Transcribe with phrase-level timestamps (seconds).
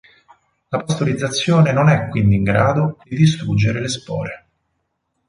[0.69, 4.45] La pastorizzazione non è quindi in grado di distruggere le spore.